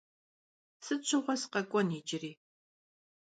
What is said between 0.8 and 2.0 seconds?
Sıt şığue sıkhek'uen